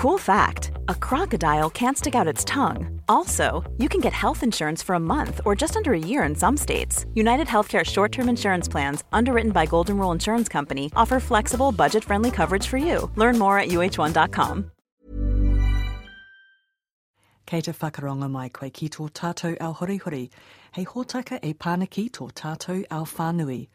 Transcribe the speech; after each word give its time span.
Cool 0.00 0.16
fact 0.16 0.70
a 0.88 0.94
crocodile 0.94 1.68
can't 1.68 1.98
stick 1.98 2.14
out 2.14 2.26
its 2.26 2.42
tongue. 2.44 3.02
Also, 3.06 3.70
you 3.76 3.86
can 3.86 4.00
get 4.00 4.14
health 4.14 4.42
insurance 4.42 4.82
for 4.82 4.94
a 4.94 4.98
month 4.98 5.42
or 5.44 5.54
just 5.54 5.76
under 5.76 5.92
a 5.92 5.98
year 5.98 6.22
in 6.22 6.34
some 6.34 6.56
states. 6.56 7.04
United 7.12 7.46
Healthcare 7.46 7.84
short 7.84 8.10
term 8.10 8.30
insurance 8.30 8.66
plans, 8.66 9.04
underwritten 9.12 9.52
by 9.52 9.66
Golden 9.66 9.98
Rule 9.98 10.10
Insurance 10.10 10.48
Company, 10.48 10.90
offer 10.96 11.20
flexible, 11.20 11.70
budget 11.70 12.02
friendly 12.02 12.30
coverage 12.30 12.66
for 12.66 12.78
you. 12.78 13.10
Learn 13.14 13.38
more 13.38 13.58
at 13.58 13.68
uh1.com. 13.68 14.70
Kei 17.44 17.60
te 17.60 17.72
whakaronga 17.72 18.30
mai 18.30 18.48
koe 18.48 18.70
ki 18.70 18.88
tō 18.88 19.10
tātou 19.10 19.54
au 19.60 19.74
horihori, 19.74 20.30
hei 20.72 20.86
hōtaka 20.86 21.40
e 21.42 21.52
pānaki 21.52 22.10
tō 22.10 22.32
tātou 22.32 22.86
au 22.90 23.04
whānui. 23.04 23.68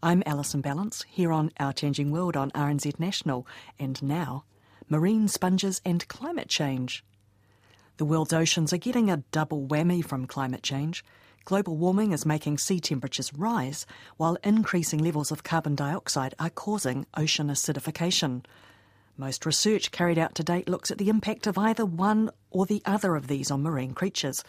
I'm 0.00 0.22
Alison 0.26 0.62
Ballance, 0.62 1.04
here 1.08 1.32
on 1.32 1.50
Our 1.58 1.72
Changing 1.72 2.12
World 2.12 2.36
on 2.36 2.52
RNZ 2.52 3.00
National, 3.00 3.48
and 3.80 4.00
now 4.00 4.44
marine 4.92 5.26
sponges, 5.26 5.80
and 5.86 6.06
climate 6.08 6.50
change. 6.50 7.02
The 7.96 8.04
world's 8.04 8.34
oceans 8.34 8.74
are 8.74 8.76
getting 8.76 9.10
a 9.10 9.24
double 9.32 9.66
whammy 9.66 10.04
from 10.04 10.26
climate 10.26 10.62
change. 10.62 11.02
Global 11.46 11.78
warming 11.78 12.12
is 12.12 12.26
making 12.26 12.58
sea 12.58 12.78
temperatures 12.78 13.32
rise, 13.32 13.86
while 14.18 14.36
increasing 14.44 15.02
levels 15.02 15.32
of 15.32 15.44
carbon 15.44 15.74
dioxide 15.74 16.34
are 16.38 16.50
causing 16.50 17.06
ocean 17.16 17.48
acidification. 17.48 18.44
Most 19.16 19.46
research 19.46 19.92
carried 19.92 20.18
out 20.18 20.34
to 20.34 20.44
date 20.44 20.68
looks 20.68 20.90
at 20.90 20.98
the 20.98 21.08
impact 21.08 21.46
of 21.46 21.56
either 21.56 21.86
one 21.86 22.28
or 22.50 22.66
the 22.66 22.82
other 22.84 23.16
of 23.16 23.28
these 23.28 23.50
on 23.50 23.62
marine 23.62 23.94
creatures, 23.94 24.44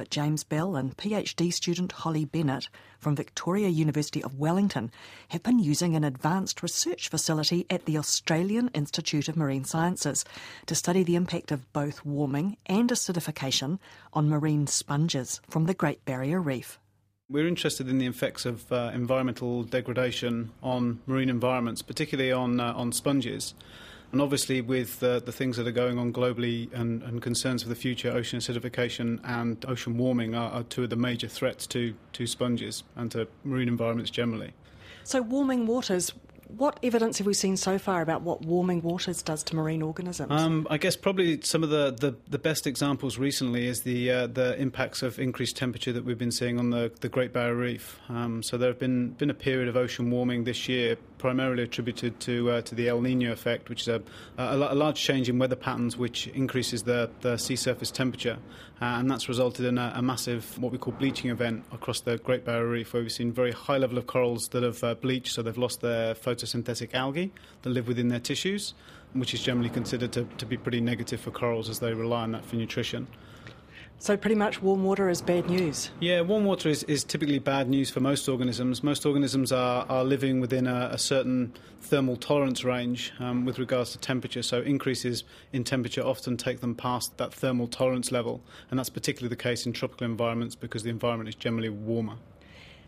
but 0.00 0.08
James 0.08 0.44
Bell 0.44 0.76
and 0.76 0.96
PhD 0.96 1.52
student 1.52 1.92
Holly 1.92 2.24
Bennett 2.24 2.70
from 2.98 3.14
Victoria 3.14 3.68
University 3.68 4.24
of 4.24 4.38
Wellington 4.38 4.90
have 5.28 5.42
been 5.42 5.58
using 5.58 5.94
an 5.94 6.04
advanced 6.04 6.62
research 6.62 7.10
facility 7.10 7.66
at 7.68 7.84
the 7.84 7.98
Australian 7.98 8.68
Institute 8.68 9.28
of 9.28 9.36
Marine 9.36 9.66
Sciences 9.66 10.24
to 10.64 10.74
study 10.74 11.02
the 11.02 11.16
impact 11.16 11.52
of 11.52 11.70
both 11.74 12.02
warming 12.02 12.56
and 12.64 12.88
acidification 12.88 13.78
on 14.14 14.30
marine 14.30 14.66
sponges 14.66 15.42
from 15.50 15.66
the 15.66 15.74
Great 15.74 16.02
Barrier 16.06 16.40
Reef. 16.40 16.78
We're 17.28 17.46
interested 17.46 17.86
in 17.86 17.98
the 17.98 18.06
effects 18.06 18.46
of 18.46 18.72
uh, 18.72 18.92
environmental 18.94 19.64
degradation 19.64 20.50
on 20.62 21.00
marine 21.06 21.28
environments, 21.28 21.82
particularly 21.82 22.32
on, 22.32 22.58
uh, 22.58 22.72
on 22.72 22.92
sponges. 22.92 23.52
And 24.12 24.20
obviously, 24.20 24.60
with 24.60 25.02
uh, 25.02 25.20
the 25.20 25.32
things 25.32 25.56
that 25.56 25.66
are 25.66 25.72
going 25.72 25.98
on 25.98 26.12
globally 26.12 26.72
and, 26.72 27.02
and, 27.02 27.22
concerns 27.22 27.62
for 27.62 27.68
the 27.68 27.76
future, 27.76 28.10
ocean 28.10 28.40
acidification 28.40 29.20
and 29.22 29.64
ocean 29.68 29.96
warming 29.96 30.34
are, 30.34 30.50
are, 30.50 30.62
two 30.64 30.82
of 30.82 30.90
the 30.90 30.96
major 30.96 31.28
threats 31.28 31.66
to, 31.68 31.94
to 32.14 32.26
sponges 32.26 32.82
and 32.96 33.12
to 33.12 33.28
marine 33.44 33.68
environments 33.68 34.10
generally. 34.10 34.52
So, 35.04 35.22
warming 35.22 35.66
waters, 35.66 36.12
what 36.56 36.80
evidence 36.82 37.18
have 37.18 37.26
we 37.26 37.34
seen 37.34 37.56
so 37.56 37.78
far 37.78 38.02
about 38.02 38.22
what 38.22 38.44
warming 38.44 38.82
waters 38.82 39.22
does 39.22 39.42
to 39.44 39.56
marine 39.56 39.82
organisms? 39.82 40.30
Um, 40.30 40.66
I 40.70 40.78
guess 40.78 40.96
probably 40.96 41.40
some 41.42 41.62
of 41.62 41.70
the, 41.70 41.92
the, 41.92 42.16
the 42.28 42.38
best 42.38 42.66
examples 42.66 43.18
recently 43.18 43.66
is 43.66 43.82
the 43.82 44.10
uh, 44.10 44.26
the 44.26 44.60
impacts 44.60 45.02
of 45.02 45.18
increased 45.18 45.56
temperature 45.56 45.92
that 45.92 46.04
we've 46.04 46.18
been 46.18 46.32
seeing 46.32 46.58
on 46.58 46.70
the, 46.70 46.92
the 47.00 47.08
Great 47.08 47.32
Barrier 47.32 47.54
Reef. 47.54 48.00
Um, 48.08 48.42
so 48.42 48.56
there 48.56 48.68
have 48.68 48.78
been 48.78 49.10
been 49.10 49.30
a 49.30 49.34
period 49.34 49.68
of 49.68 49.76
ocean 49.76 50.10
warming 50.10 50.44
this 50.44 50.68
year, 50.68 50.96
primarily 51.20 51.62
attributed 51.62 52.18
to 52.20 52.50
uh, 52.50 52.62
to 52.62 52.74
the 52.74 52.88
El 52.88 53.00
Nino 53.00 53.30
effect, 53.30 53.68
which 53.68 53.82
is 53.82 53.88
a, 53.88 54.02
a, 54.38 54.56
a, 54.56 54.74
large 54.74 55.00
change 55.00 55.28
in 55.28 55.38
weather 55.38 55.56
patterns 55.56 55.96
which 55.96 56.26
increases 56.28 56.82
the, 56.84 57.10
the 57.20 57.36
sea 57.36 57.56
surface 57.56 57.90
temperature, 57.90 58.38
uh, 58.80 58.96
and 58.98 59.10
that's 59.10 59.28
resulted 59.28 59.66
in 59.66 59.76
a, 59.76 59.92
a, 59.96 60.02
massive 60.02 60.58
what 60.58 60.72
we 60.72 60.78
call 60.78 60.94
bleaching 60.94 61.30
event 61.30 61.62
across 61.72 62.00
the 62.00 62.16
Great 62.18 62.44
Barrier 62.44 62.66
Reef, 62.66 62.92
where 62.92 63.02
we've 63.02 63.12
seen 63.12 63.30
very 63.32 63.52
high 63.52 63.76
level 63.76 63.98
of 63.98 64.06
corals 64.06 64.48
that 64.48 64.62
have 64.62 64.82
uh, 64.82 64.94
bleached, 64.94 65.32
so 65.32 65.42
they've 65.42 65.58
lost 65.58 65.82
their 65.82 66.14
photosynthetic 66.14 66.94
algae 66.94 67.30
that 67.62 67.70
live 67.70 67.86
within 67.86 68.08
their 68.08 68.20
tissues, 68.20 68.74
which 69.12 69.34
is 69.34 69.42
generally 69.42 69.70
considered 69.70 70.12
to, 70.12 70.24
to 70.38 70.46
be 70.46 70.56
pretty 70.56 70.80
negative 70.80 71.20
for 71.20 71.30
corals 71.30 71.68
as 71.68 71.80
they 71.80 71.92
rely 71.92 72.22
on 72.22 72.32
that 72.32 72.44
for 72.44 72.56
nutrition. 72.56 73.06
So, 74.02 74.16
pretty 74.16 74.34
much 74.34 74.62
warm 74.62 74.82
water 74.82 75.10
is 75.10 75.20
bad 75.20 75.50
news? 75.50 75.90
Yeah, 76.00 76.22
warm 76.22 76.46
water 76.46 76.70
is, 76.70 76.84
is 76.84 77.04
typically 77.04 77.38
bad 77.38 77.68
news 77.68 77.90
for 77.90 78.00
most 78.00 78.30
organisms. 78.30 78.82
Most 78.82 79.04
organisms 79.04 79.52
are, 79.52 79.84
are 79.90 80.04
living 80.04 80.40
within 80.40 80.66
a, 80.66 80.88
a 80.92 80.96
certain 80.96 81.52
thermal 81.82 82.16
tolerance 82.16 82.64
range 82.64 83.12
um, 83.18 83.44
with 83.44 83.58
regards 83.58 83.92
to 83.92 83.98
temperature, 83.98 84.42
so 84.42 84.62
increases 84.62 85.24
in 85.52 85.64
temperature 85.64 86.00
often 86.00 86.38
take 86.38 86.60
them 86.60 86.74
past 86.74 87.18
that 87.18 87.34
thermal 87.34 87.68
tolerance 87.68 88.10
level, 88.10 88.40
and 88.70 88.78
that's 88.78 88.88
particularly 88.88 89.28
the 89.28 89.36
case 89.36 89.66
in 89.66 89.74
tropical 89.74 90.06
environments 90.06 90.54
because 90.54 90.82
the 90.82 90.88
environment 90.88 91.28
is 91.28 91.34
generally 91.34 91.68
warmer. 91.68 92.16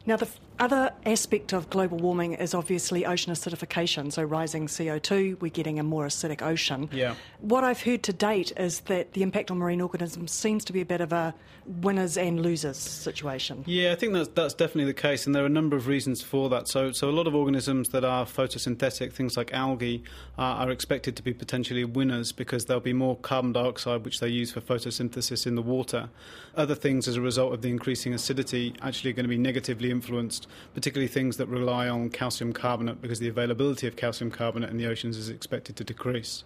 Now, 0.04 0.16
the 0.16 0.28
other 0.58 0.92
aspect 1.06 1.52
of 1.52 1.70
global 1.70 1.98
warming 1.98 2.34
is 2.34 2.54
obviously 2.54 3.06
ocean 3.06 3.32
acidification, 3.32 4.12
so 4.12 4.22
rising 4.22 4.66
CO2, 4.66 5.40
we're 5.40 5.50
getting 5.50 5.78
a 5.78 5.82
more 5.82 6.06
acidic 6.06 6.42
ocean. 6.42 6.88
Yeah. 6.92 7.14
What 7.40 7.64
I've 7.64 7.82
heard 7.82 8.02
to 8.04 8.12
date 8.12 8.52
is 8.56 8.80
that 8.80 9.12
the 9.12 9.22
impact 9.22 9.50
on 9.50 9.58
marine 9.58 9.80
organisms 9.80 10.32
seems 10.32 10.64
to 10.66 10.72
be 10.72 10.80
a 10.80 10.84
bit 10.84 11.00
of 11.00 11.12
a 11.12 11.34
winners 11.66 12.16
and 12.16 12.40
losers 12.40 12.76
situation. 12.76 13.64
Yeah, 13.66 13.92
I 13.92 13.94
think 13.94 14.12
that's, 14.12 14.28
that's 14.28 14.54
definitely 14.54 14.86
the 14.86 15.00
case, 15.00 15.26
and 15.26 15.34
there 15.34 15.44
are 15.44 15.46
a 15.46 15.50
number 15.50 15.76
of 15.76 15.86
reasons 15.86 16.22
for 16.22 16.48
that. 16.50 16.69
So, 16.69 16.92
so 16.92 17.08
a 17.08 17.12
lot 17.12 17.26
of 17.26 17.34
organisms 17.34 17.90
that 17.90 18.04
are 18.04 18.24
photosynthetic, 18.24 19.12
things 19.12 19.36
like 19.36 19.52
algae, 19.52 20.02
uh, 20.38 20.42
are 20.42 20.70
expected 20.70 21.16
to 21.16 21.22
be 21.22 21.32
potentially 21.32 21.84
winners 21.84 22.32
because 22.32 22.64
there'll 22.64 22.80
be 22.80 22.92
more 22.92 23.16
carbon 23.16 23.52
dioxide, 23.52 24.04
which 24.04 24.20
they 24.20 24.28
use 24.28 24.52
for 24.52 24.60
photosynthesis 24.60 25.46
in 25.46 25.54
the 25.54 25.62
water. 25.62 26.08
Other 26.56 26.74
things, 26.74 27.06
as 27.06 27.16
a 27.16 27.20
result 27.20 27.54
of 27.54 27.62
the 27.62 27.70
increasing 27.70 28.12
acidity, 28.12 28.74
actually 28.82 29.10
are 29.10 29.14
going 29.14 29.24
to 29.24 29.28
be 29.28 29.38
negatively 29.38 29.91
influenced, 29.92 30.48
particularly 30.75 31.06
things 31.06 31.36
that 31.36 31.47
rely 31.47 31.88
on 31.88 32.10
calcium 32.10 32.53
carbonate 32.53 33.00
because 33.00 33.20
the 33.20 33.28
availability 33.28 33.86
of 33.86 33.94
calcium 33.94 34.32
carbonate 34.32 34.70
in 34.70 34.78
the 34.78 34.86
oceans 34.86 35.16
is 35.16 35.28
expected 35.28 35.76
to 35.76 35.84
decrease. 35.84 36.42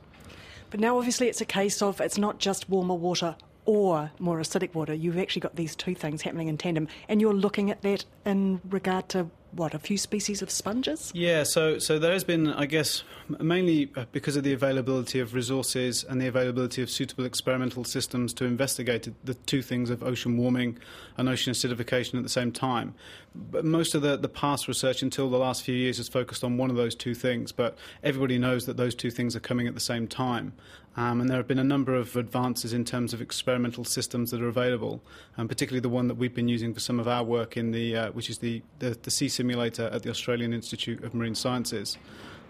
But 0.71 0.81
now, 0.81 0.99
obviously, 0.99 1.29
it's 1.29 1.41
a 1.41 1.47
case 1.47 1.81
of 1.81 2.01
it's 2.01 2.19
not 2.19 2.39
just 2.39 2.69
warmer 2.69 2.95
water 2.95 3.37
or 3.65 4.11
more 4.19 4.39
acidic 4.39 4.75
water. 4.75 4.93
You've 4.93 5.19
actually 5.19 5.41
got 5.41 5.57
these 5.57 5.75
two 5.75 5.95
things 5.95 6.23
happening 6.23 6.49
in 6.49 6.59
tandem, 6.59 6.89
and 7.09 7.21
you're 7.21 7.35
looking 7.35 7.71
at 7.71 7.83
that 7.83 8.05
in 8.25 8.61
regard 8.69 9.09
to 9.11 9.31
what 9.53 9.75
a 9.75 9.79
few 9.79 9.97
species 9.99 10.43
of 10.43 10.51
sponges. 10.51 11.11
Yeah, 11.15 11.43
so 11.45 11.79
so 11.79 11.99
there 11.99 12.13
has 12.13 12.25
been, 12.25 12.49
I 12.53 12.67
guess, 12.67 13.03
mainly 13.29 13.91
uh, 13.97 14.05
because 14.13 14.37
of 14.37 14.45
the 14.45 14.53
availability 14.53 15.21
of 15.21 15.35
resources 15.35 16.05
and 16.05 16.21
the 16.21 16.27
availability 16.27 16.83
of 16.83 16.91
suitable 16.91 17.25
experimental 17.25 17.85
systems 17.85 18.33
to 18.35 18.45
investigate 18.45 19.09
the 19.25 19.35
two 19.35 19.63
things 19.63 19.91
of 19.91 20.03
ocean 20.03 20.37
warming 20.37 20.79
and 21.17 21.29
ocean 21.29 21.53
acidification 21.53 22.15
at 22.15 22.23
the 22.23 22.29
same 22.29 22.53
time. 22.53 22.95
But 23.35 23.65
most 23.65 23.95
of 23.95 24.03
the, 24.03 24.17
the 24.17 24.29
past 24.29 24.67
research 24.69 25.03
until 25.03 25.29
the 25.29 25.39
last 25.39 25.63
few 25.63 25.75
years 25.75 25.99
has 25.99 26.09
focused 26.09 26.43
on 26.43 26.57
one 26.57 26.71
of 26.71 26.77
those 26.77 26.95
two 26.95 27.15
things, 27.15 27.53
but 27.53 27.77
everybody 28.03 28.39
knows 28.39 28.67
that 28.67 28.77
those 28.77 28.95
two 28.95 29.11
things 29.11 29.37
are 29.37 29.41
coming 29.41 29.67
at 29.67 29.75
the 29.75 29.81
same 29.81 30.07
time. 30.07 30.53
Um, 30.97 31.21
and 31.21 31.29
there 31.29 31.37
have 31.37 31.47
been 31.47 31.59
a 31.59 31.65
number 31.65 31.95
of 31.95 32.17
advances 32.17 32.73
in 32.73 32.87
terms 32.87 33.13
of 33.13 33.21
experimental 33.21 33.85
systems 33.85 34.31
that 34.31 34.41
are 34.41 34.49
available, 34.49 35.03
and 35.37 35.47
particularly 35.47 35.81
the 35.81 35.91
one 35.91 36.09
that 36.09 36.15
we've 36.15 36.35
been 36.35 36.49
using 36.49 36.73
for 36.73 36.81
some 36.81 36.99
of 36.99 37.07
our 37.07 37.23
work 37.23 37.57
in 37.57 37.73
the, 37.73 37.95
uh, 37.95 38.11
which 38.13 38.31
is 38.31 38.39
the, 38.39 38.63
the, 38.79 38.97
the 39.03 39.11
Sea 39.11 39.29
Simulator 39.37 39.91
at 39.93 40.03
the 40.03 40.09
Australian 40.09 40.55
Institute 40.55 41.05
of 41.05 41.13
Marine 41.13 41.35
Sciences, 41.35 41.99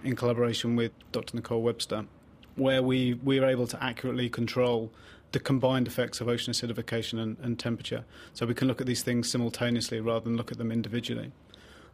in 0.04 0.14
collaboration 0.14 0.76
with 0.76 0.92
Dr. 1.10 1.34
Nicole 1.36 1.62
Webster, 1.62 2.06
where 2.54 2.80
we, 2.80 3.14
we 3.24 3.40
are 3.40 3.46
able 3.46 3.66
to 3.66 3.82
accurately 3.82 4.28
control 4.28 4.92
the 5.32 5.40
combined 5.40 5.88
effects 5.88 6.20
of 6.20 6.28
ocean 6.28 6.52
acidification 6.52 7.18
and, 7.18 7.36
and 7.42 7.58
temperature. 7.58 8.04
So 8.34 8.46
we 8.46 8.54
can 8.54 8.68
look 8.68 8.80
at 8.80 8.86
these 8.86 9.02
things 9.02 9.28
simultaneously 9.28 10.00
rather 10.00 10.24
than 10.24 10.36
look 10.36 10.52
at 10.52 10.58
them 10.58 10.70
individually. 10.70 11.32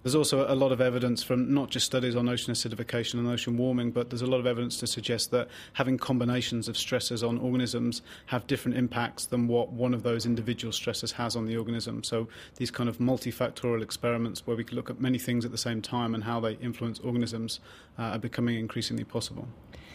There's 0.03 0.17
also 0.17 0.53
a 0.53 0.57
lot 0.57 0.73
of 0.73 0.81
evidence 0.81 1.23
from 1.23 1.55
not 1.55 1.71
just 1.71 1.87
studies 1.87 2.17
on 2.17 2.29
ocean 2.29 2.53
acidification 2.53 3.15
and 3.15 3.29
ocean 3.29 3.57
warming, 3.57 3.93
but 3.93 4.11
there's 4.11 4.23
a 4.23 4.27
lot 4.27 4.41
of 4.41 4.47
evidence 4.47 4.79
to 4.79 4.87
suggest 4.89 5.31
that 5.31 5.49
having 5.75 5.97
combinations 5.97 6.67
of 6.67 6.77
stresses 6.77 7.23
on 7.23 7.39
organisms 7.39 8.03
have 8.27 8.47
different 8.49 8.77
impacts 8.77 9.27
than 9.27 9.47
what 9.47 9.73
one 9.73 9.95
of 9.95 10.03
those 10.03 10.27
individual 10.27 10.73
stresses 10.73 11.13
has 11.13 11.37
on 11.37 11.47
the 11.47 11.57
organism. 11.57 12.03
So 12.03 12.27
these 12.57 12.71
kind 12.71 12.89
of 12.89 12.99
multifactorial 12.99 13.83
experiments 13.83 14.45
where 14.45 14.57
we 14.57 14.65
can 14.65 14.77
look 14.77 14.91
at 14.91 15.01
many 15.01 15.19
things 15.19 15.45
at 15.45 15.53
the 15.53 15.59
same 15.59 15.81
time 15.81 16.17
and 16.17 16.25
how 16.25 16.41
they 16.41 16.55
influence 16.55 16.99
organisms 17.01 17.61
uh, 17.97 18.03
are 18.03 18.19
becoming 18.19 18.59
increasingly 18.59 19.05
possible. 19.05 19.47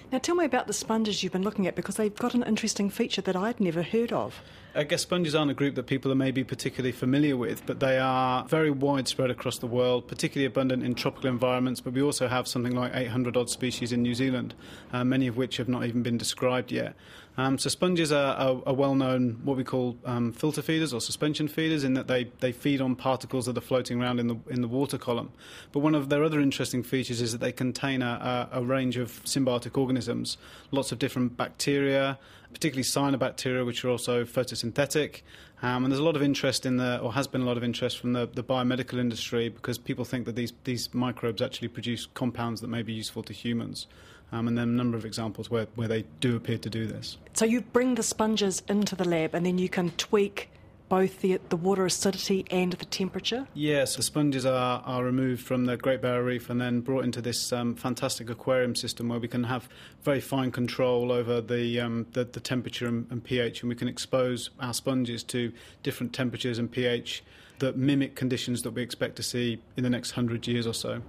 Now, 0.09 0.19
tell 0.19 0.35
me 0.35 0.45
about 0.45 0.67
the 0.67 0.73
sponges 0.73 1.21
you've 1.21 1.33
been 1.33 1.43
looking 1.43 1.67
at 1.67 1.75
because 1.75 1.95
they've 1.95 2.15
got 2.15 2.33
an 2.33 2.43
interesting 2.43 2.89
feature 2.89 3.21
that 3.23 3.35
I'd 3.35 3.59
never 3.59 3.83
heard 3.83 4.13
of. 4.13 4.41
I 4.77 4.83
guess 4.83 5.01
sponges 5.01 5.33
aren't 5.33 5.49
a 5.49 5.55
group 5.55 5.73
that 5.73 5.87
people 5.87 6.11
are 6.11 6.15
maybe 6.15 6.43
particularly 6.43 6.91
familiar 6.91 7.35
with, 7.35 7.65
but 7.65 7.79
they 7.79 7.97
are 7.97 8.45
very 8.45 8.69
widespread 8.69 9.31
across 9.31 9.57
the 9.57 9.65
world, 9.65 10.07
particularly 10.07 10.45
abundant 10.45 10.83
in 10.83 10.93
tropical 10.93 11.31
environments. 11.31 11.81
But 11.81 11.93
we 11.93 12.03
also 12.03 12.27
have 12.27 12.47
something 12.47 12.75
like 12.75 12.91
800 12.93 13.35
odd 13.35 13.49
species 13.49 13.91
in 13.91 14.03
New 14.03 14.13
Zealand, 14.13 14.53
uh, 14.93 15.03
many 15.03 15.25
of 15.25 15.35
which 15.35 15.57
have 15.57 15.67
not 15.67 15.85
even 15.85 16.03
been 16.03 16.15
described 16.15 16.71
yet. 16.71 16.95
Um, 17.37 17.57
so 17.57 17.69
sponges 17.69 18.11
are, 18.11 18.35
are, 18.35 18.61
are, 18.67 18.73
well 18.73 18.93
known, 18.93 19.39
what 19.43 19.57
we 19.57 19.63
call 19.63 19.95
um, 20.05 20.31
filter 20.31 20.61
feeders 20.61 20.93
or 20.93 21.01
suspension 21.01 21.47
feeders, 21.47 21.83
in 21.83 21.95
that 21.95 22.07
they, 22.07 22.25
they 22.39 22.51
feed 22.51 22.79
on 22.79 22.95
particles 22.95 23.47
that 23.47 23.57
are 23.57 23.61
floating 23.61 24.01
around 24.01 24.19
in 24.19 24.27
the 24.27 24.37
in 24.47 24.61
the 24.61 24.67
water 24.67 24.97
column. 24.97 25.31
But 25.71 25.79
one 25.79 25.93
of 25.93 26.09
their 26.09 26.23
other 26.23 26.39
interesting 26.39 26.81
features 26.81 27.21
is 27.21 27.31
that 27.31 27.41
they 27.41 27.51
contain 27.51 28.01
a, 28.01 28.49
a, 28.51 28.59
a 28.59 28.63
range 28.63 28.97
of 28.97 29.23
symbiotic 29.23 29.77
organisms, 29.77 30.37
lots 30.71 30.91
of 30.91 30.97
different 30.97 31.37
bacteria, 31.37 32.17
particularly 32.57 32.83
cyanobacteria, 32.83 33.63
which 33.63 33.85
are 33.85 33.89
also 33.89 34.25
photosynthetic. 34.25 35.21
Um, 35.61 35.83
and 35.83 35.91
there's 35.91 35.99
a 35.99 36.03
lot 36.03 36.15
of 36.15 36.23
interest 36.23 36.65
in 36.65 36.77
the, 36.77 36.97
or 36.99 37.13
has 37.13 37.27
been 37.27 37.41
a 37.41 37.45
lot 37.45 37.55
of 37.55 37.63
interest 37.63 37.99
from 37.99 38.13
the, 38.13 38.27
the 38.33 38.43
biomedical 38.43 38.97
industry 38.99 39.49
because 39.49 39.77
people 39.77 40.05
think 40.05 40.25
that 40.25 40.35
these, 40.35 40.53
these 40.63 40.91
microbes 40.91 41.39
actually 41.39 41.67
produce 41.67 42.07
compounds 42.15 42.61
that 42.61 42.67
may 42.67 42.81
be 42.81 42.93
useful 42.93 43.21
to 43.23 43.33
humans. 43.33 43.85
Um, 44.31 44.47
and 44.47 44.57
then 44.57 44.69
a 44.69 44.71
number 44.71 44.97
of 44.97 45.05
examples 45.05 45.51
where, 45.51 45.67
where 45.75 45.87
they 45.87 46.03
do 46.19 46.35
appear 46.35 46.57
to 46.57 46.69
do 46.69 46.87
this. 46.87 47.17
So 47.33 47.45
you 47.45 47.61
bring 47.61 47.93
the 47.93 48.03
sponges 48.03 48.63
into 48.67 48.95
the 48.95 49.07
lab 49.07 49.35
and 49.35 49.45
then 49.45 49.59
you 49.59 49.69
can 49.69 49.91
tweak 49.91 50.49
both 50.89 51.21
the, 51.21 51.39
the 51.49 51.57
water 51.57 51.85
acidity 51.85 52.45
and 52.49 52.73
the 52.73 52.85
temperature? 52.85 53.47
Yes, 53.53 53.95
the 53.95 54.03
sponges 54.03 54.45
are, 54.45 54.81
are 54.85 55.03
removed 55.03 55.43
from 55.43 55.65
the 55.65 55.77
Great 55.77 56.01
Barrier 56.01 56.23
Reef 56.23 56.49
and 56.49 56.59
then 56.61 56.81
brought 56.81 57.03
into 57.03 57.21
this 57.21 57.51
um, 57.51 57.75
fantastic 57.75 58.29
aquarium 58.29 58.75
system 58.75 59.09
where 59.09 59.19
we 59.19 59.27
can 59.27 59.43
have 59.45 59.67
very 60.03 60.21
fine 60.21 60.51
control 60.51 61.11
over 61.11 61.41
the, 61.41 61.79
um, 61.79 62.05
the, 62.13 62.23
the, 62.25 62.39
temperature 62.39 62.87
and, 62.87 63.07
and 63.09 63.23
pH, 63.23 63.61
and 63.61 63.69
we 63.69 63.75
can 63.75 63.87
expose 63.87 64.49
our 64.59 64.73
sponges 64.73 65.23
to 65.23 65.51
different 65.83 66.13
temperatures 66.13 66.59
and 66.59 66.71
pH 66.71 67.23
that 67.59 67.75
mimic 67.75 68.15
conditions 68.15 68.61
that 68.61 68.71
we 68.71 68.81
expect 68.81 69.15
to 69.15 69.23
see 69.23 69.59
in 69.75 69.83
the 69.83 69.89
next 69.89 70.11
hundred 70.11 70.47
years 70.47 70.67
or 70.67 70.73
so. 70.73 71.01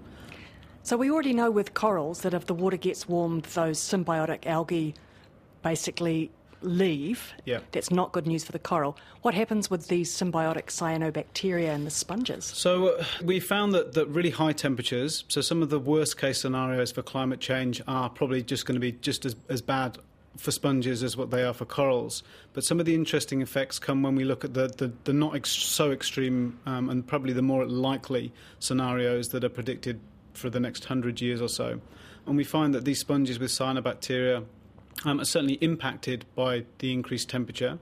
So 0.83 0.97
we 0.97 1.11
already 1.11 1.35
know 1.35 1.51
with 1.51 1.75
corals 1.75 2.23
that 2.23 2.33
if 2.33 2.47
the 2.47 2.55
water 2.55 2.79
gets 2.79 3.09
warmed, 3.09 3.45
those 3.45 3.79
symbiotic 3.79 4.47
algae 4.47 4.95
basically 5.63 6.31
leave, 6.63 7.33
yeah. 7.45 7.61
that's 7.73 7.91
not 7.91 8.13
good 8.13 8.27
news 8.27 8.45
for 8.45 8.53
the 8.53 8.59
coral. 8.59 8.97
What 9.23 9.35
happens 9.35 9.71
with 9.71 9.89
these 9.89 10.11
symbiotic 10.11 10.67
cyanobacteria 10.67 11.75
in 11.75 11.85
the 11.85 11.91
sponges? 11.91 12.45
So 12.45 12.89
uh, 12.89 13.05
we 13.23 13.41
found 13.41 13.73
that, 13.75 13.95
that 13.95 14.07
really 14.07 14.31
high 14.31 14.53
temperatures, 14.53 15.25
so 15.29 15.41
some 15.41 15.63
of 15.63 15.71
the 15.71 15.79
worst 15.79 16.19
case 16.19 16.41
scenarios 16.41 16.93
for 16.93 17.03
climate 17.03 17.41
change 17.41 17.83
are 17.87 18.09
probably 18.09 18.43
just 18.43 18.67
going 18.67 18.75
to 18.75 18.81
be 18.81 18.93
just 18.93 19.25
as, 19.25 19.37
as 19.49 19.63
bad 19.63 19.99
for 20.37 20.53
sponges 20.53 21.03
as 21.03 21.17
what 21.17 21.31
they 21.31 21.43
are 21.43 21.53
for 21.53 21.65
corals. 21.65 22.23
But 22.53 22.65
some 22.65 22.79
of 22.79 22.87
the 22.87 22.95
interesting 22.95 23.43
effects 23.43 23.79
come 23.79 24.03
when 24.03 24.15
we 24.15 24.25
look 24.25 24.45
at 24.45 24.55
the, 24.55 24.69
the, 24.69 24.93
the 25.05 25.13
not 25.13 25.35
ex- 25.35 25.51
so 25.51 25.91
extreme 25.91 26.59
um, 26.65 26.89
and 26.91 27.07
probably 27.07 27.33
the 27.33 27.43
more 27.43 27.67
likely 27.67 28.33
scenarios 28.61 29.31
that 29.31 29.43
are 29.43 29.49
predicted 29.49 30.01
for 30.35 30.49
the 30.49 30.61
next 30.61 30.85
hundred 30.85 31.21
years 31.21 31.43
or 31.43 31.49
so. 31.49 31.81
And 32.27 32.37
we 32.37 32.45
find 32.45 32.75
that 32.75 32.85
these 32.85 33.01
sponges 33.01 33.39
with 33.39 33.51
cyanobacteria 33.51 34.45
um, 35.05 35.21
are 35.21 35.25
certainly 35.25 35.55
impacted 35.55 36.25
by 36.35 36.65
the 36.79 36.93
increased 36.93 37.29
temperature. 37.29 37.79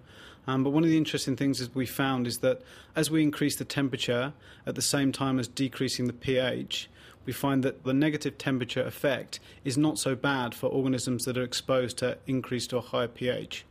Um, 0.46 0.62
but 0.62 0.70
one 0.70 0.84
of 0.84 0.90
the 0.90 0.96
interesting 0.96 1.36
things 1.36 1.58
that 1.58 1.74
we 1.74 1.86
found 1.86 2.26
is 2.26 2.38
that 2.38 2.62
as 2.94 3.10
we 3.10 3.22
increase 3.22 3.56
the 3.56 3.64
temperature 3.64 4.32
at 4.64 4.74
the 4.74 4.82
same 4.82 5.10
time 5.12 5.38
as 5.38 5.48
decreasing 5.48 6.06
the 6.06 6.12
pH, 6.12 6.88
we 7.24 7.32
find 7.32 7.64
that 7.64 7.82
the 7.82 7.92
negative 7.92 8.38
temperature 8.38 8.84
effect 8.84 9.40
is 9.64 9.76
not 9.76 9.98
so 9.98 10.14
bad 10.14 10.54
for 10.54 10.68
organisms 10.68 11.24
that 11.24 11.36
are 11.36 11.42
exposed 11.42 11.98
to 11.98 12.16
increased 12.26 12.72
or 12.72 12.80
higher 12.80 13.08
pH. 13.08 13.64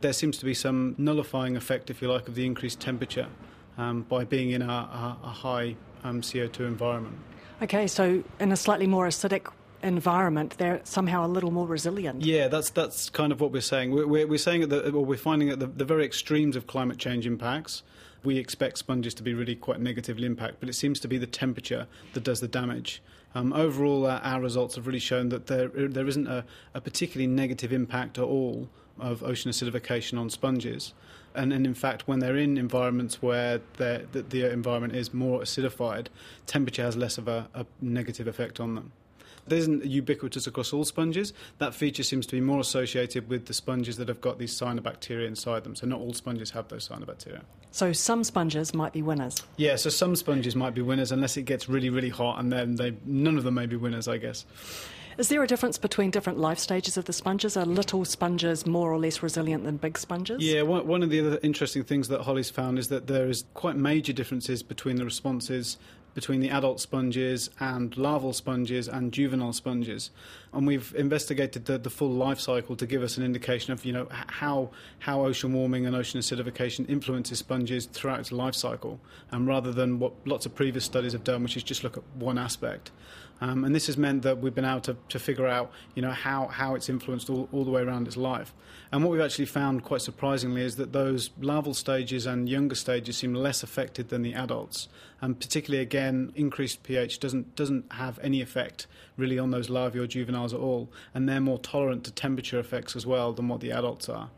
There 0.00 0.14
seems 0.14 0.38
to 0.38 0.44
be 0.44 0.54
some 0.54 0.94
nullifying 0.96 1.56
effect, 1.56 1.90
if 1.90 2.00
you 2.00 2.10
like, 2.10 2.26
of 2.26 2.34
the 2.34 2.46
increased 2.46 2.80
temperature 2.80 3.28
um, 3.76 4.02
by 4.02 4.24
being 4.24 4.50
in 4.50 4.62
a, 4.62 4.66
a, 4.66 5.18
a 5.22 5.28
high 5.28 5.76
um, 6.02 6.22
CO2 6.22 6.60
environment. 6.60 7.16
Okay, 7.60 7.86
so 7.86 8.24
in 8.40 8.50
a 8.50 8.56
slightly 8.56 8.86
more 8.86 9.06
acidic 9.06 9.52
environment, 9.82 10.56
they're 10.58 10.80
somehow 10.84 11.26
a 11.26 11.28
little 11.28 11.50
more 11.50 11.66
resilient. 11.66 12.22
Yeah, 12.22 12.48
that's 12.48 12.70
that's 12.70 13.10
kind 13.10 13.32
of 13.32 13.40
what 13.40 13.52
we're 13.52 13.60
saying. 13.60 13.92
We're, 13.92 14.06
we're, 14.06 14.26
we're 14.26 14.38
saying 14.38 14.68
that 14.68 14.92
well, 14.92 15.04
we're 15.04 15.16
finding 15.16 15.50
at 15.50 15.60
the, 15.60 15.66
the 15.66 15.84
very 15.84 16.04
extremes 16.04 16.56
of 16.56 16.66
climate 16.66 16.98
change 16.98 17.26
impacts, 17.26 17.82
we 18.24 18.38
expect 18.38 18.78
sponges 18.78 19.14
to 19.14 19.22
be 19.22 19.34
really 19.34 19.54
quite 19.54 19.80
negatively 19.80 20.26
impacted, 20.26 20.60
but 20.60 20.68
it 20.68 20.74
seems 20.74 21.00
to 21.00 21.08
be 21.08 21.18
the 21.18 21.26
temperature 21.26 21.86
that 22.12 22.22
does 22.24 22.40
the 22.40 22.48
damage. 22.48 23.02
Um, 23.34 23.52
overall, 23.52 24.06
uh, 24.06 24.20
our 24.22 24.40
results 24.40 24.76
have 24.76 24.86
really 24.86 24.98
shown 24.98 25.30
that 25.30 25.46
there 25.46 25.68
there 25.68 26.06
isn't 26.06 26.26
a, 26.26 26.44
a 26.74 26.80
particularly 26.80 27.26
negative 27.26 27.72
impact 27.72 28.18
at 28.18 28.24
all 28.24 28.68
of 28.98 29.22
ocean 29.22 29.50
acidification 29.50 30.18
on 30.18 30.30
sponges. 30.30 30.92
And, 31.34 31.50
and, 31.50 31.66
in 31.66 31.72
fact, 31.72 32.06
when 32.06 32.18
they're 32.18 32.36
in 32.36 32.58
environments 32.58 33.22
where 33.22 33.62
the, 33.78 34.06
the 34.12 34.52
environment 34.52 34.94
is 34.94 35.14
more 35.14 35.40
acidified, 35.40 36.08
temperature 36.46 36.82
has 36.82 36.94
less 36.94 37.16
of 37.16 37.26
a, 37.26 37.48
a 37.54 37.64
negative 37.80 38.28
effect 38.28 38.60
on 38.60 38.74
them. 38.74 38.92
It 39.46 39.52
isn't 39.52 39.84
ubiquitous 39.84 40.46
across 40.46 40.72
all 40.72 40.84
sponges. 40.84 41.32
That 41.58 41.74
feature 41.74 42.02
seems 42.02 42.26
to 42.26 42.36
be 42.36 42.40
more 42.40 42.60
associated 42.60 43.28
with 43.28 43.46
the 43.46 43.54
sponges 43.54 43.96
that 43.96 44.08
have 44.08 44.20
got 44.20 44.38
these 44.38 44.58
cyanobacteria 44.58 45.26
inside 45.26 45.64
them. 45.64 45.74
So 45.74 45.86
not 45.86 46.00
all 46.00 46.14
sponges 46.14 46.50
have 46.52 46.68
those 46.68 46.88
cyanobacteria. 46.88 47.42
So 47.70 47.92
some 47.92 48.22
sponges 48.22 48.74
might 48.74 48.92
be 48.92 49.02
winners. 49.02 49.42
Yeah, 49.56 49.76
so 49.76 49.90
some 49.90 50.14
sponges 50.14 50.54
might 50.54 50.74
be 50.74 50.82
winners 50.82 51.10
unless 51.10 51.36
it 51.36 51.42
gets 51.42 51.68
really, 51.68 51.90
really 51.90 52.10
hot, 52.10 52.38
and 52.38 52.52
then 52.52 52.76
they 52.76 52.94
none 53.04 53.36
of 53.36 53.44
them 53.44 53.54
may 53.54 53.66
be 53.66 53.76
winners, 53.76 54.08
I 54.08 54.18
guess. 54.18 54.44
Is 55.18 55.28
there 55.28 55.42
a 55.42 55.46
difference 55.46 55.76
between 55.76 56.10
different 56.10 56.38
life 56.38 56.58
stages 56.58 56.96
of 56.96 57.04
the 57.04 57.12
sponges? 57.12 57.56
Are 57.56 57.66
little 57.66 58.04
sponges 58.04 58.66
more 58.66 58.90
or 58.90 58.98
less 58.98 59.22
resilient 59.22 59.64
than 59.64 59.76
big 59.76 59.98
sponges? 59.98 60.42
Yeah, 60.42 60.62
one, 60.62 60.86
one 60.86 61.02
of 61.02 61.10
the 61.10 61.20
other 61.20 61.38
interesting 61.42 61.84
things 61.84 62.08
that 62.08 62.22
Holly's 62.22 62.48
found 62.48 62.78
is 62.78 62.88
that 62.88 63.08
there 63.08 63.28
is 63.28 63.44
quite 63.52 63.76
major 63.76 64.14
differences 64.14 64.62
between 64.62 64.96
the 64.96 65.04
responses 65.04 65.76
between 66.14 66.40
the 66.40 66.50
adult 66.50 66.80
sponges 66.80 67.50
and 67.60 67.96
larval 67.96 68.32
sponges 68.32 68.88
and 68.88 69.12
juvenile 69.12 69.52
sponges. 69.52 70.10
And 70.52 70.66
we've 70.66 70.94
investigated 70.96 71.64
the, 71.64 71.78
the 71.78 71.90
full 71.90 72.10
life 72.10 72.40
cycle 72.40 72.76
to 72.76 72.86
give 72.86 73.02
us 73.02 73.16
an 73.16 73.24
indication 73.24 73.72
of 73.72 73.84
you 73.84 73.92
know 73.92 74.08
how 74.10 74.70
how 75.00 75.24
ocean 75.24 75.52
warming 75.52 75.86
and 75.86 75.96
ocean 75.96 76.20
acidification 76.20 76.88
influences 76.88 77.38
sponges 77.38 77.86
throughout 77.86 78.20
its 78.20 78.32
life 78.32 78.54
cycle, 78.54 79.00
and 79.30 79.46
rather 79.46 79.72
than 79.72 79.98
what 79.98 80.12
lots 80.26 80.46
of 80.46 80.54
previous 80.54 80.84
studies 80.84 81.12
have 81.12 81.24
done, 81.24 81.42
which 81.42 81.56
is 81.56 81.62
just 81.62 81.82
look 81.84 81.96
at 81.96 82.04
one 82.14 82.38
aspect. 82.38 82.90
Um, 83.42 83.64
and 83.64 83.74
this 83.74 83.88
has 83.88 83.96
meant 83.96 84.22
that 84.22 84.38
we've 84.38 84.54
been 84.54 84.64
able 84.64 84.82
to, 84.82 84.96
to 85.08 85.18
figure 85.18 85.48
out, 85.48 85.72
you 85.96 86.02
know, 86.02 86.12
how, 86.12 86.46
how 86.46 86.76
it's 86.76 86.88
influenced 86.88 87.28
all, 87.28 87.48
all 87.50 87.64
the 87.64 87.72
way 87.72 87.82
around 87.82 88.06
its 88.06 88.16
life. 88.16 88.54
And 88.92 89.02
what 89.02 89.10
we've 89.10 89.20
actually 89.20 89.46
found, 89.46 89.82
quite 89.82 90.00
surprisingly, 90.00 90.62
is 90.62 90.76
that 90.76 90.92
those 90.92 91.30
larval 91.40 91.74
stages 91.74 92.24
and 92.24 92.48
younger 92.48 92.76
stages 92.76 93.16
seem 93.16 93.34
less 93.34 93.64
affected 93.64 94.10
than 94.10 94.22
the 94.22 94.32
adults. 94.32 94.88
And 95.22 95.38
particularly, 95.38 95.80
again, 95.80 96.32
increased 96.34 96.82
pH 96.82 97.20
doesn't 97.20 97.54
doesn't 97.54 97.90
have 97.92 98.18
any 98.22 98.42
effect 98.42 98.88
really 99.16 99.38
on 99.38 99.52
those 99.52 99.70
larvae 99.70 100.00
or 100.00 100.06
juveniles 100.06 100.52
at 100.52 100.60
all, 100.60 100.90
and 101.14 101.28
they're 101.28 101.40
more 101.40 101.58
tolerant 101.58 102.04
to 102.04 102.10
temperature 102.10 102.58
effects 102.58 102.96
as 102.96 103.06
well 103.06 103.32
than 103.32 103.48
what 103.48 103.60
the 103.60 103.70
adults 103.70 104.08
are. 104.08 104.30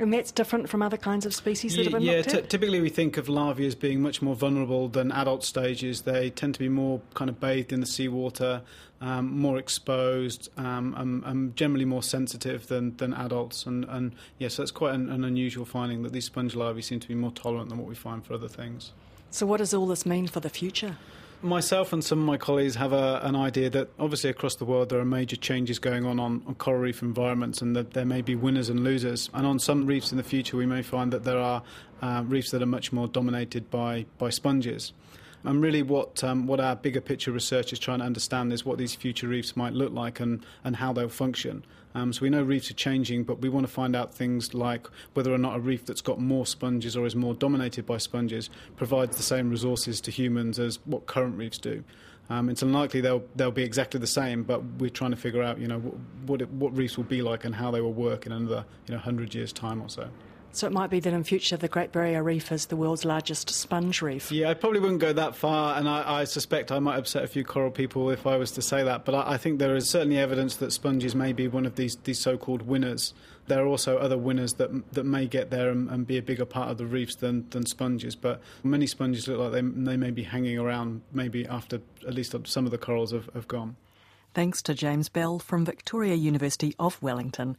And 0.00 0.14
that's 0.14 0.32
different 0.32 0.70
from 0.70 0.80
other 0.80 0.96
kinds 0.96 1.26
of 1.26 1.34
species 1.34 1.76
that 1.76 1.84
have 1.84 1.92
been 1.92 2.02
yeah, 2.02 2.16
looked 2.18 2.32
at? 2.32 2.48
typically 2.48 2.80
we 2.80 2.88
think 2.88 3.18
of 3.18 3.28
larvae 3.28 3.66
as 3.66 3.74
being 3.74 4.00
much 4.00 4.22
more 4.22 4.34
vulnerable 4.34 4.88
than 4.88 5.12
adult 5.12 5.44
stages. 5.44 6.02
They 6.02 6.30
tend 6.30 6.54
to 6.54 6.60
be 6.60 6.70
more 6.70 7.02
kind 7.12 7.28
of 7.28 7.38
bathed 7.38 7.70
in 7.70 7.80
the 7.80 7.86
seawater, 7.86 8.62
um, 9.02 9.38
more 9.38 9.58
exposed, 9.58 10.48
um, 10.56 10.94
and, 10.96 11.22
and, 11.24 11.54
generally 11.54 11.84
more 11.84 12.02
sensitive 12.02 12.68
than, 12.68 12.96
than 12.96 13.12
adults. 13.12 13.66
And, 13.66 13.84
and 13.84 14.14
yes, 14.38 14.56
that's 14.56 14.70
quite 14.70 14.94
an, 14.94 15.10
an 15.10 15.22
unusual 15.22 15.66
finding 15.66 16.02
that 16.02 16.12
these 16.12 16.24
sponge 16.24 16.54
larvae 16.54 16.80
seem 16.80 16.98
to 17.00 17.08
be 17.08 17.14
more 17.14 17.32
tolerant 17.32 17.68
than 17.68 17.76
what 17.76 17.86
we 17.86 17.94
find 17.94 18.24
for 18.24 18.32
other 18.32 18.48
things. 18.48 18.92
So, 19.30 19.46
what 19.46 19.58
does 19.58 19.72
all 19.72 19.86
this 19.86 20.04
mean 20.04 20.26
for 20.26 20.40
the 20.40 20.50
future? 20.50 20.96
myself 21.42 21.92
and 21.92 22.04
some 22.04 22.18
of 22.18 22.24
my 22.24 22.36
colleagues 22.36 22.74
have 22.74 22.92
a, 22.92 23.20
an 23.22 23.34
idea 23.34 23.70
that 23.70 23.88
obviously 23.98 24.28
across 24.28 24.56
the 24.56 24.64
world 24.64 24.88
there 24.90 24.98
are 24.98 25.04
major 25.04 25.36
changes 25.36 25.78
going 25.78 26.04
on, 26.04 26.20
on 26.20 26.40
coral 26.56 26.80
reef 26.80 27.02
environments 27.02 27.62
and 27.62 27.74
that 27.74 27.92
there 27.92 28.04
may 28.04 28.20
be 28.20 28.34
winners 28.34 28.68
and 28.68 28.84
losers. 28.84 29.30
And 29.32 29.46
on 29.46 29.58
some 29.58 29.86
reefs 29.86 30.12
in 30.12 30.18
the 30.18 30.24
future, 30.24 30.56
we 30.56 30.66
may 30.66 30.82
find 30.82 31.12
that 31.12 31.24
there 31.24 31.38
are 31.38 31.62
uh, 32.02 32.24
reefs 32.26 32.50
that 32.50 32.62
are 32.62 32.66
much 32.66 32.92
more 32.92 33.08
dominated 33.08 33.70
by, 33.70 34.06
by 34.18 34.30
sponges. 34.30 34.92
And 35.42 35.62
really, 35.62 35.82
what 35.82 36.22
um, 36.22 36.46
what 36.46 36.60
our 36.60 36.76
bigger 36.76 37.00
picture 37.00 37.32
research 37.32 37.72
is 37.72 37.78
trying 37.78 38.00
to 38.00 38.04
understand 38.04 38.52
is 38.52 38.64
what 38.64 38.76
these 38.76 38.94
future 38.94 39.28
reefs 39.28 39.56
might 39.56 39.72
look 39.72 39.92
like 39.92 40.20
and, 40.20 40.44
and 40.64 40.76
how 40.76 40.92
they'll 40.92 41.08
function. 41.08 41.64
Um, 41.94 42.12
so 42.12 42.22
we 42.22 42.30
know 42.30 42.42
reefs 42.42 42.70
are 42.70 42.74
changing, 42.74 43.24
but 43.24 43.40
we 43.40 43.48
want 43.48 43.66
to 43.66 43.72
find 43.72 43.96
out 43.96 44.14
things 44.14 44.54
like 44.54 44.86
whether 45.14 45.32
or 45.32 45.38
not 45.38 45.56
a 45.56 45.60
reef 45.60 45.86
that's 45.86 46.02
got 46.02 46.20
more 46.20 46.46
sponges 46.46 46.96
or 46.96 47.04
is 47.06 47.16
more 47.16 47.34
dominated 47.34 47.84
by 47.84 47.96
sponges 47.96 48.48
provides 48.76 49.16
the 49.16 49.22
same 49.22 49.50
resources 49.50 50.00
to 50.02 50.10
humans 50.10 50.58
as 50.58 50.78
what 50.84 51.06
current 51.06 51.36
reefs 51.36 51.58
do. 51.58 51.82
Um, 52.28 52.48
it's 52.48 52.62
unlikely 52.62 53.00
they'll 53.00 53.24
they'll 53.34 53.50
be 53.50 53.64
exactly 53.64 53.98
the 53.98 54.06
same, 54.06 54.44
but 54.44 54.62
we're 54.78 54.90
trying 54.90 55.10
to 55.10 55.16
figure 55.16 55.42
out, 55.42 55.58
you 55.58 55.66
know, 55.66 55.78
what 55.78 56.40
what, 56.40 56.50
what 56.50 56.76
reefs 56.76 56.96
will 56.96 57.04
be 57.04 57.22
like 57.22 57.44
and 57.44 57.54
how 57.54 57.72
they 57.72 57.80
will 57.80 57.92
work 57.92 58.24
in 58.24 58.32
another, 58.32 58.64
you 58.86 58.94
know, 58.94 59.00
hundred 59.00 59.34
years' 59.34 59.52
time 59.52 59.82
or 59.82 59.88
so. 59.88 60.08
So 60.52 60.66
it 60.66 60.72
might 60.72 60.90
be 60.90 60.98
that 61.00 61.12
in 61.12 61.22
future 61.22 61.56
the 61.56 61.68
Great 61.68 61.92
Barrier 61.92 62.22
Reef 62.24 62.50
is 62.50 62.66
the 62.66 62.76
world's 62.76 63.04
largest 63.04 63.50
sponge 63.50 64.02
reef. 64.02 64.32
Yeah, 64.32 64.50
I 64.50 64.54
probably 64.54 64.80
wouldn't 64.80 65.00
go 65.00 65.12
that 65.12 65.36
far, 65.36 65.78
and 65.78 65.88
I, 65.88 66.20
I 66.20 66.24
suspect 66.24 66.72
I 66.72 66.80
might 66.80 66.96
upset 66.98 67.22
a 67.22 67.28
few 67.28 67.44
coral 67.44 67.70
people 67.70 68.10
if 68.10 68.26
I 68.26 68.36
was 68.36 68.50
to 68.52 68.62
say 68.62 68.82
that. 68.82 69.04
But 69.04 69.14
I, 69.14 69.34
I, 69.34 69.36
think 69.36 69.58
there 69.58 69.76
is 69.76 69.88
certainly 69.88 70.18
evidence 70.18 70.56
that 70.56 70.72
sponges 70.72 71.14
may 71.14 71.32
be 71.32 71.46
one 71.46 71.66
of 71.66 71.76
these, 71.76 71.96
these 72.02 72.18
so-called 72.18 72.62
winners. 72.62 73.14
There 73.46 73.62
are 73.62 73.66
also 73.66 73.98
other 73.98 74.18
winners 74.18 74.54
that 74.54 74.92
that 74.92 75.04
may 75.04 75.26
get 75.26 75.50
there 75.50 75.70
and, 75.70 75.88
and, 75.88 76.06
be 76.06 76.18
a 76.18 76.22
bigger 76.22 76.44
part 76.44 76.70
of 76.70 76.78
the 76.78 76.86
reefs 76.86 77.14
than, 77.14 77.48
than 77.50 77.64
sponges. 77.64 78.16
But 78.16 78.40
many 78.64 78.86
sponges 78.86 79.28
look 79.28 79.38
like 79.38 79.52
they, 79.52 79.60
they 79.60 79.96
may 79.96 80.10
be 80.10 80.24
hanging 80.24 80.58
around 80.58 81.02
maybe 81.12 81.46
after 81.46 81.80
at 82.06 82.14
least 82.14 82.34
some 82.44 82.64
of 82.64 82.72
the 82.72 82.78
corals 82.78 83.12
have, 83.12 83.30
have 83.34 83.46
gone. 83.46 83.76
Thanks 84.34 84.62
to 84.62 84.74
James 84.74 85.08
Bell 85.08 85.38
from 85.38 85.64
Victoria 85.64 86.14
University 86.14 86.74
of 86.78 87.00
Wellington. 87.02 87.56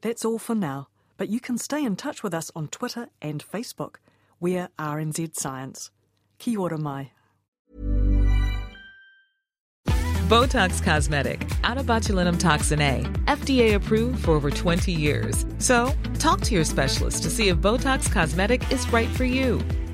That's 0.00 0.24
all 0.24 0.38
for 0.38 0.54
now 0.54 0.88
but 1.22 1.30
you 1.30 1.38
can 1.38 1.56
stay 1.56 1.84
in 1.84 1.94
touch 1.94 2.24
with 2.24 2.34
us 2.34 2.50
on 2.56 2.66
Twitter 2.66 3.06
and 3.22 3.44
Facebook. 3.48 3.98
We're 4.40 4.70
RNZ 4.76 5.36
Science. 5.36 5.92
Kia 6.40 6.58
ora 6.58 6.78
mai. 6.78 7.12
Botox 10.28 10.82
Cosmetic, 10.82 11.48
out 11.62 11.78
of 11.78 11.86
botulinum 11.86 12.40
toxin 12.40 12.80
A, 12.80 13.02
FDA 13.28 13.74
approved 13.74 14.24
for 14.24 14.32
over 14.32 14.50
20 14.50 14.90
years. 14.90 15.46
So, 15.58 15.92
talk 16.18 16.40
to 16.40 16.56
your 16.56 16.64
specialist 16.64 17.22
to 17.22 17.30
see 17.30 17.46
if 17.50 17.58
Botox 17.58 18.10
Cosmetic 18.10 18.72
is 18.72 18.92
right 18.92 19.08
for 19.10 19.24
you. 19.24 19.60